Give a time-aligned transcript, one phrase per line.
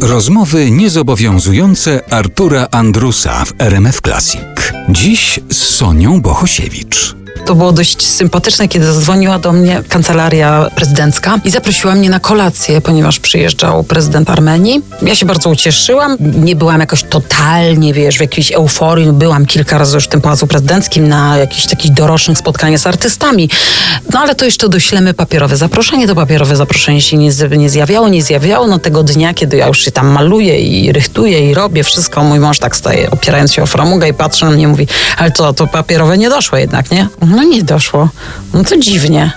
[0.00, 4.72] Rozmowy niezobowiązujące Artura Andrusa w RMF Classic.
[4.88, 7.15] Dziś z Sonią Bohosiewicz.
[7.44, 12.80] To było dość sympatyczne, kiedy zadzwoniła do mnie kancelaria prezydencka i zaprosiła mnie na kolację,
[12.80, 14.82] ponieważ przyjeżdżał prezydent Armenii.
[15.02, 16.16] Ja się bardzo ucieszyłam.
[16.20, 19.12] Nie byłam jakoś totalnie, wiesz, w jakiejś euforii.
[19.12, 23.50] Byłam kilka razy już w tym pałacu prezydenckim na jakichś takich dorocznych spotkaniach z artystami.
[24.12, 26.06] No ale to jeszcze doślemy papierowe zaproszenie.
[26.06, 28.66] To papierowe zaproszenie się nie, nie zjawiało, nie zjawiało.
[28.66, 32.38] No tego dnia, kiedy ja już się tam maluję i rychtuję i robię wszystko, mój
[32.38, 34.86] mąż tak staje, opierając się o framugę i patrzy na mnie i mówi,
[35.18, 37.08] ale to, to papierowe nie doszło jednak, nie?
[37.26, 38.08] No nie doszło.
[38.54, 39.32] No to dziwnie.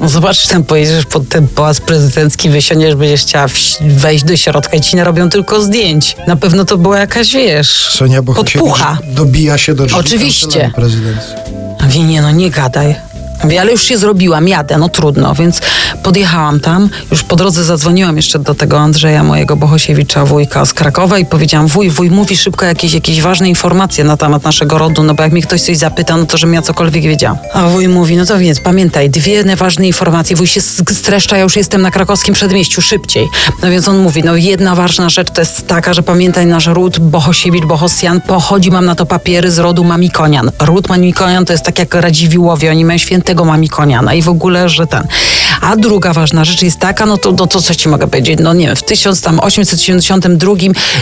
[0.00, 3.46] No zobacz, tam pojedziesz pod ten pałac prezydencki, wysiądziesz, będziesz chciała
[3.80, 6.16] wejść do środka i ci narobią tylko zdjęć.
[6.26, 8.98] Na pewno to była jakaś, wiesz, Sonia Bohosiewicz podpucha.
[9.08, 10.46] dobija się do drzwi Oczywiście.
[10.46, 12.04] kancelarii prezydenckiej.
[12.04, 12.96] Nie no, nie gadaj.
[13.44, 15.60] Mówię, ale już się zrobiłam, jadę, no trudno, więc
[16.02, 16.88] podjechałam tam.
[17.10, 21.66] Już po drodze zadzwoniłam jeszcze do tego Andrzeja, mojego Bohosiewicza, wujka z Krakowa i powiedziałam,
[21.66, 25.32] wuj, wuj, mówi szybko jakieś, jakieś ważne informacje na temat naszego rodu, no bo jak
[25.32, 27.38] mnie ktoś coś zapyta, no to żebym ja cokolwiek wiedziała.
[27.54, 31.56] A wuj mówi, no to więc pamiętaj, dwie ważne informacje, wuj się streszcza, ja już
[31.56, 33.28] jestem na krakowskim przedmieściu, szybciej.
[33.62, 36.98] No więc on mówi, no jedna ważna rzecz to jest taka, że pamiętaj, nasz ród
[36.98, 40.50] Bohosiewicz, Bohosjan pochodzi, mam na to papiery z rodu Mamikonian.
[40.60, 42.98] Ród Mamikonian to jest tak jak Radziwiłowie, oni mają
[43.32, 45.06] świętego Mamikoniana i w ogóle, że ten.
[45.60, 48.54] A druga ważna rzecz jest taka, no to, no to co ci mogę powiedzieć, no
[48.54, 50.52] nie wiem, w 1872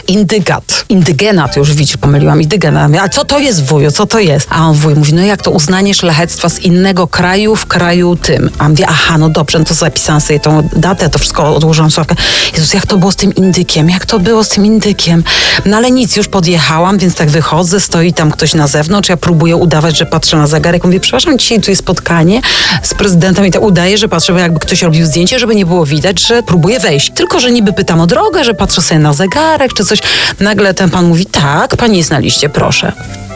[0.08, 2.92] indygat, indygenat, już widzisz, pomyliłam, indygenat.
[3.00, 4.48] A co to jest wuju, co to jest?
[4.50, 8.50] A on wuj mówi, no jak to uznanie szlachectwa z innego kraju w kraju tym.
[8.58, 11.90] A on mówi, aha, no dobrze, no to zapisałam sobie tą datę, to wszystko odłożyłam
[11.90, 12.14] sławkę.
[12.54, 13.90] Jezus, jak to było z tym indykiem?
[13.90, 15.24] Jak to było z tym indykiem?
[15.66, 19.56] No ale nic, już podjechałam, więc tak wychodzę, stoi tam ktoś na zewnątrz, ja próbuję
[19.56, 20.84] udawać, że patrzę na zegarek.
[20.84, 22.40] Mówię, przepraszam, dzisiaj tu jest spotkanie
[22.82, 26.20] z prezydentem i tak udaję, że patrzę, jakby ktoś robił zdjęcie, żeby nie było widać,
[26.26, 27.12] że próbuję wejść.
[27.14, 29.98] Tylko, że niby pytam o drogę, że patrzę sobie na zegarek czy coś.
[30.40, 32.92] Nagle ten pan mówi, tak, pani jest na liście, proszę.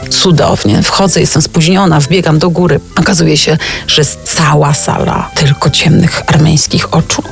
[0.09, 0.83] Cudownie.
[0.83, 2.79] Wchodzę, jestem spóźniona, wbiegam do góry.
[2.95, 7.23] Okazuje się, że jest cała sala tylko ciemnych armeńskich oczu,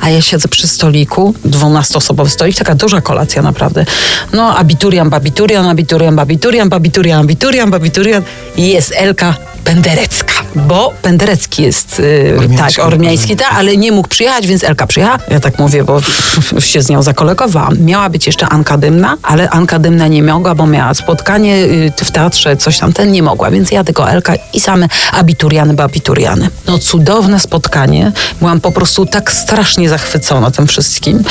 [0.00, 3.86] a ja siedzę przy stoliku, dwunastoosobowy stolik, taka duża kolacja naprawdę.
[4.32, 8.22] No, abiturian, babiturian, abiturian, babiturian, babiturian, abiturian, babiturian
[8.56, 9.34] i jest Elka
[9.64, 14.86] Penderecka, bo Penderecki jest yy, Ormiański, tak, ormiański, tak, ale nie mógł przyjechać, więc Elka
[14.86, 15.18] przyjechała.
[15.30, 16.00] Ja tak mówię, bo
[16.60, 17.80] się z nią zakolegowałam.
[17.80, 22.10] Miała być jeszcze Anka Dymna, ale Anka Dymna nie mogła, bo miała spotkanie y, w
[22.10, 26.48] teatrze, coś tam, ten nie mogła, więc ja tylko Elka i same abituriany, bo abituriany.
[26.66, 28.12] No cudowne spotkanie.
[28.38, 31.24] Byłam po prostu tak strasznie zachwycona tym wszystkim.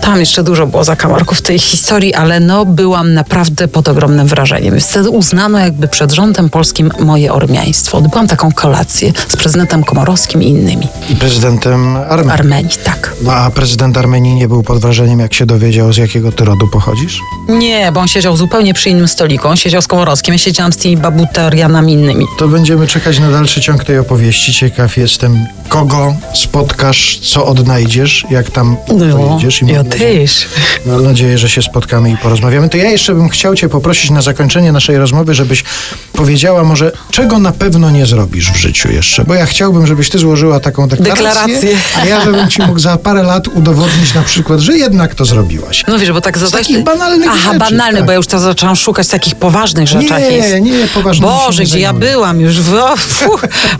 [0.00, 4.80] Tam jeszcze dużo było zakamarków tej historii, ale no byłam naprawdę pod ogromnym wrażeniem.
[4.80, 7.98] Wtedy uznano jakby przed rządem polskim moje ormiaństwo.
[7.98, 10.88] Odbyłam taką kolację z prezydentem Komorowskim i innymi.
[11.10, 12.32] I prezydentem Armenii.
[12.32, 13.14] Armenii, tak.
[13.22, 16.68] No, a prezydent Armenii nie był pod wrażeniem, jak się dowiedział, z jakiego ty rodu
[16.68, 17.20] pochodzisz?
[17.48, 19.48] Nie, bo on siedział zupełnie przy innym stoliku.
[19.48, 22.26] On siedział z Komorowskim, ja siedziałam z tymi babutarianami innymi.
[22.38, 24.52] To będziemy czekać na dalszy ciąg tej opowieści.
[24.52, 29.62] Ciekaw jestem, kogo spotkasz, co odnajdziesz, jak tam pojedziesz.
[29.62, 30.46] ja mam nadzieję, też.
[30.86, 32.68] mam nadzieję, że się spotkamy i porozmawiamy.
[32.68, 35.64] To ja jeszcze bym chciał cię poprosić na zakończenie naszej rozmowy, żebyś
[36.12, 39.24] powiedziała może, czego na pewno nie zrobisz w życiu jeszcze.
[39.24, 41.76] Bo ja chciałbym, żebyś ty złożyła taką deklarację, Deklarację.
[42.02, 45.84] a ja żebym ci mógł za parę lat udowodnić na przykład, że jednak to zrobiłaś.
[45.88, 46.52] No wiesz, bo tak zadać...
[46.52, 48.06] takich banalnych Aha, rzeczy, banalnych, tak.
[48.06, 50.20] bo ja już teraz zaczęłam szukać takich poważnych rzeczach.
[50.20, 50.60] Nie, jest.
[50.60, 52.60] nie, poważnymi się Boże, gdzie ja byłam już.
[52.60, 53.30] W, o, fu,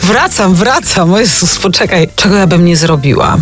[0.02, 1.12] wracam, wracam.
[1.14, 2.08] O Jezus, poczekaj.
[2.16, 3.36] Czego ja bym nie zrobiła?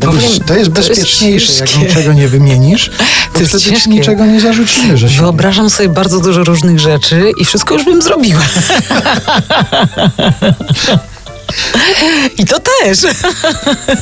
[0.00, 2.90] To jest, to jest To jest bezpieczniejsze, jak niczego nie wymienisz,
[3.32, 3.90] to, To wtedy ciężkie.
[3.90, 5.20] niczego nie zarzucimy, że się...
[5.20, 8.40] Wyobrażam sobie bardzo dużo różnych rzeczy i wszystko już bym zrobiła.
[12.38, 12.98] I to też.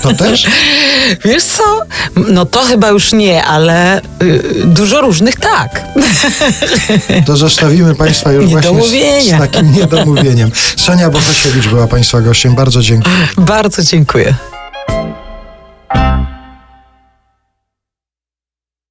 [0.03, 0.47] To też?
[1.25, 1.62] Wiesz co?
[2.28, 5.84] No to chyba już nie, ale y, dużo różnych tak.
[7.27, 10.51] To zostawimy Państwa już właśnie z, z takim niedomówieniem.
[10.77, 12.55] Sonia Bohosiewicz była Państwa gościem.
[12.55, 13.28] Bardzo dziękuję.
[13.37, 14.34] Bardzo dziękuję.